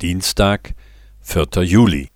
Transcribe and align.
Dienstag, 0.00 0.74
4. 1.22 1.64
Juli. 1.64 2.08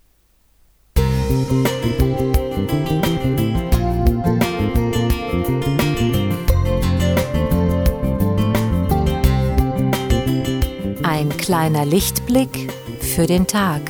Ein 11.03 11.29
kleiner 11.37 11.85
Lichtblick 11.85 12.71
für 13.01 13.27
den 13.27 13.47
Tag. 13.47 13.81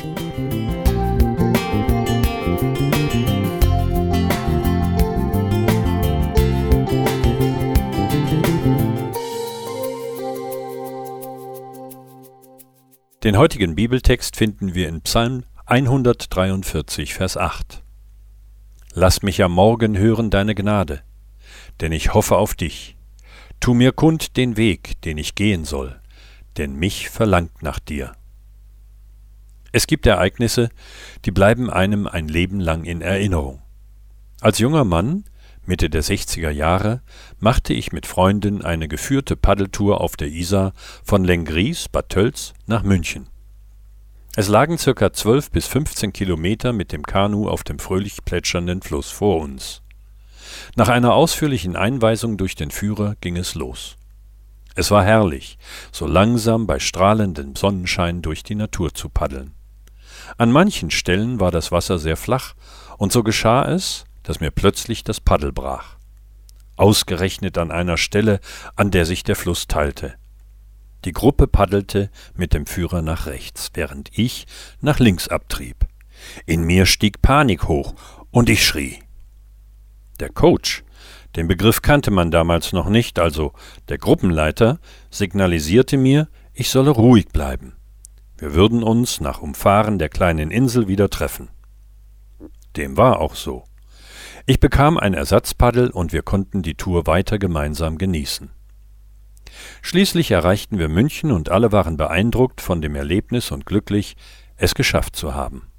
Den 13.24 13.38
heutigen 13.38 13.76
Bibeltext 13.76 14.36
finden 14.36 14.74
wir 14.74 14.90
in 14.90 15.00
Psalm 15.00 15.46
143, 15.66 17.14
Vers 17.14 17.38
8. 17.38 17.82
Lass 18.92 19.22
mich 19.22 19.42
am 19.42 19.54
Morgen 19.54 19.98
hören 19.98 20.30
deine 20.30 20.54
Gnade, 20.56 21.04
denn 21.80 21.94
ich 21.94 22.14
hoffe 22.14 22.36
auf 22.36 22.54
dich. 22.54 22.98
Tu 23.62 23.74
mir 23.74 23.94
kund 23.94 24.36
den 24.36 24.58
Weg, 24.58 25.02
den 25.04 25.18
ich 25.18 25.36
gehen 25.36 25.64
soll, 25.64 26.02
denn 26.58 26.76
mich 26.76 27.10
verlangt 27.10 27.64
nach 27.64 27.80
dir. 27.80 28.12
Es 29.72 29.88
gibt 29.88 30.06
Ereignisse, 30.06 30.68
die 31.24 31.32
bleiben 31.32 31.70
einem 31.70 32.08
ein 32.08 32.28
Leben 32.28 32.60
lang 32.60 32.84
in 32.84 33.00
Erinnerung. 33.00 33.62
Als 34.42 34.60
junger 34.60 34.84
Mann 34.84 35.24
Mitte 35.66 35.90
der 35.90 36.04
60er 36.04 36.50
Jahre 36.50 37.02
machte 37.40 37.74
ich 37.74 37.94
mit 37.94 38.06
Freunden 38.06 38.64
eine 38.64 38.90
geführte 38.90 39.38
Paddeltour 39.38 40.02
auf 40.02 40.18
der 40.18 40.28
Isar 40.28 40.74
von 41.04 41.24
Lengries, 41.24 41.88
Bad 41.88 42.10
Tölz 42.10 42.54
nach 42.68 42.84
München. 42.84 43.28
Es 44.36 44.50
lagen 44.50 44.78
circa 44.78 45.14
12 45.14 45.52
bis 45.52 45.68
15 45.68 46.12
Kilometer 46.12 46.74
mit 46.74 46.92
dem 46.92 47.04
Kanu 47.04 47.48
auf 47.48 47.64
dem 47.64 47.80
fröhlich 47.80 48.26
plätschernden 48.26 48.82
Fluss 48.82 49.10
vor 49.10 49.40
uns. 49.40 49.84
Nach 50.76 50.90
einer 50.90 51.14
ausführlichen 51.14 51.76
Einweisung 51.76 52.38
durch 52.38 52.56
den 52.56 52.72
Führer 52.72 53.16
ging 53.22 53.38
es 53.38 53.56
los. 53.56 53.96
Es 54.76 54.92
war 54.92 55.04
herrlich, 55.04 55.58
so 55.92 56.08
langsam 56.08 56.68
bei 56.68 56.80
strahlendem 56.80 57.56
Sonnenschein 57.56 58.22
durch 58.22 58.44
die 58.44 58.56
Natur 58.56 58.94
zu 58.94 59.08
paddeln. 59.08 59.54
An 60.38 60.52
manchen 60.52 60.90
Stellen 60.90 61.40
war 61.40 61.52
das 61.52 61.72
Wasser 61.72 62.00
sehr 62.00 62.18
flach, 62.18 62.54
und 62.98 63.12
so 63.12 63.24
geschah 63.24 63.72
es, 63.72 64.06
dass 64.24 64.40
mir 64.40 64.52
plötzlich 64.52 65.04
das 65.04 65.20
Paddel 65.20 65.52
brach. 65.52 65.98
Ausgerechnet 66.76 67.58
an 67.58 67.72
einer 67.72 67.98
Stelle, 67.98 68.40
an 68.76 68.90
der 68.90 69.06
sich 69.06 69.24
der 69.24 69.36
Fluss 69.36 69.68
teilte. 69.68 70.16
Die 71.06 71.12
Gruppe 71.12 71.48
paddelte 71.48 72.10
mit 72.34 72.54
dem 72.54 72.66
Führer 72.66 73.02
nach 73.02 73.26
rechts, 73.26 73.72
während 73.74 74.18
ich 74.18 74.48
nach 74.82 75.00
links 75.00 75.28
abtrieb. 75.28 75.86
In 76.46 76.64
mir 76.64 76.86
stieg 76.86 77.22
Panik 77.22 77.68
hoch 77.68 77.94
und 78.32 78.50
ich 78.50 78.66
schrie. 78.66 79.00
Der 80.20 80.30
Coach, 80.30 80.84
den 81.36 81.48
Begriff 81.48 81.82
kannte 81.82 82.12
man 82.12 82.32
damals 82.32 82.74
noch 82.74 82.88
nicht, 82.88 83.20
also 83.20 83.54
der 83.90 83.98
Gruppenleiter, 83.98 84.80
signalisierte 85.10 85.98
mir, 85.98 86.30
ich 86.54 86.70
solle 86.70 86.92
ruhig 86.92 87.30
bleiben. 87.30 87.74
Wir 88.38 88.54
würden 88.54 88.84
uns 88.84 89.20
nach 89.20 89.42
Umfahren 89.42 90.00
der 90.00 90.10
kleinen 90.10 90.52
Insel 90.52 90.88
wieder 90.88 91.10
treffen. 91.10 91.50
Dem 92.78 92.98
war 92.98 93.20
auch 93.20 93.36
so. 93.36 93.66
Ich 94.46 94.60
bekam 94.60 94.98
ein 94.98 95.14
Ersatzpaddel 95.14 95.90
und 95.90 96.12
wir 96.12 96.22
konnten 96.22 96.64
die 96.64 96.76
Tour 96.76 97.08
weiter 97.08 97.40
gemeinsam 97.40 97.98
genießen. 97.98 98.50
Schließlich 99.82 100.32
erreichten 100.32 100.80
wir 100.80 100.90
München 100.90 101.32
und 101.32 101.50
alle 101.50 101.72
waren 101.72 101.96
beeindruckt 101.96 102.60
von 102.60 102.82
dem 102.82 102.96
Erlebnis 102.96 103.52
und 103.52 103.66
glücklich, 103.66 104.18
es 104.58 104.76
geschafft 104.76 105.16
zu 105.16 105.34
haben. 105.34 105.70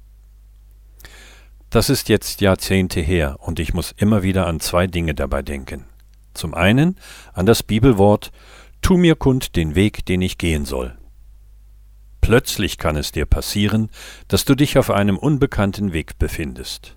Das 1.69 1.91
ist 1.91 2.09
jetzt 2.09 2.41
Jahrzehnte 2.41 3.01
her 3.01 3.37
und 3.39 3.59
ich 3.59 3.73
muss 3.75 3.91
immer 3.91 4.23
wieder 4.23 4.47
an 4.47 4.59
zwei 4.59 4.87
Dinge 4.87 5.13
dabei 5.13 5.43
denken. 5.43 5.85
Zum 6.33 6.55
einen 6.55 6.97
an 7.33 7.45
das 7.45 7.61
Bibelwort 7.61 8.31
Tu 8.81 8.97
mir 8.97 9.15
kund 9.15 9.55
den 9.55 9.75
Weg, 9.75 10.05
den 10.05 10.21
ich 10.21 10.37
gehen 10.37 10.65
soll. 10.65 10.97
Plötzlich 12.21 12.79
kann 12.79 12.95
es 12.95 13.11
dir 13.11 13.25
passieren, 13.25 13.89
dass 14.27 14.45
du 14.45 14.55
dich 14.55 14.79
auf 14.79 14.89
einem 14.89 15.17
unbekannten 15.17 15.93
Weg 15.93 16.17
befindest. 16.17 16.95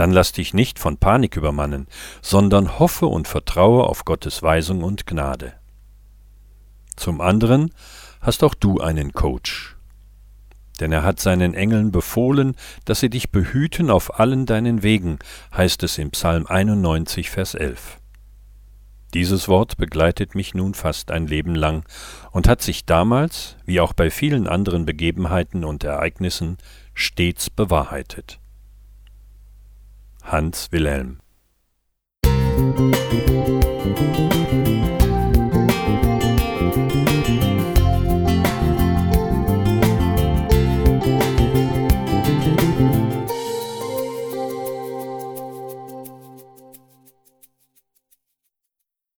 Dann 0.00 0.12
lass 0.12 0.32
dich 0.32 0.54
nicht 0.54 0.78
von 0.78 0.96
Panik 0.96 1.36
übermannen, 1.36 1.86
sondern 2.22 2.78
hoffe 2.78 3.04
und 3.04 3.28
vertraue 3.28 3.84
auf 3.84 4.06
Gottes 4.06 4.42
Weisung 4.42 4.82
und 4.82 5.06
Gnade. 5.06 5.52
Zum 6.96 7.20
anderen 7.20 7.74
hast 8.22 8.42
auch 8.42 8.54
du 8.54 8.80
einen 8.80 9.12
Coach. 9.12 9.76
Denn 10.80 10.90
er 10.90 11.02
hat 11.02 11.20
seinen 11.20 11.52
Engeln 11.52 11.92
befohlen, 11.92 12.56
dass 12.86 13.00
sie 13.00 13.10
dich 13.10 13.30
behüten 13.30 13.90
auf 13.90 14.18
allen 14.18 14.46
deinen 14.46 14.82
Wegen, 14.82 15.18
heißt 15.54 15.82
es 15.82 15.98
im 15.98 16.12
Psalm 16.12 16.46
91, 16.46 17.28
Vers 17.28 17.54
11. 17.54 17.98
Dieses 19.12 19.48
Wort 19.48 19.76
begleitet 19.76 20.34
mich 20.34 20.54
nun 20.54 20.72
fast 20.72 21.10
ein 21.10 21.26
Leben 21.26 21.54
lang 21.54 21.84
und 22.30 22.48
hat 22.48 22.62
sich 22.62 22.86
damals, 22.86 23.56
wie 23.66 23.80
auch 23.80 23.92
bei 23.92 24.10
vielen 24.10 24.46
anderen 24.46 24.86
Begebenheiten 24.86 25.62
und 25.62 25.84
Ereignissen, 25.84 26.56
stets 26.94 27.50
bewahrheitet. 27.50 28.40
Hans 30.30 30.68
Wilhelm. 30.70 31.18